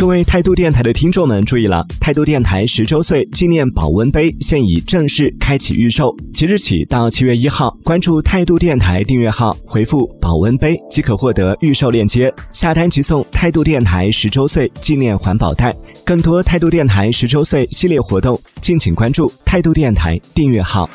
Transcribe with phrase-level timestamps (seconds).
[0.00, 15.76] 各位态度电台的听众们注意了，态度电台十周岁纪念保温杯现已正式开启预售，即日起到七月一号，关注态度电台订阅号，回复“保温杯”即可获得预售链接，下单即送态度电台十周岁纪念环保袋。
[16.02, 20.88] 更多态度电台十周岁系列活动，敬请关注态度电台订阅号。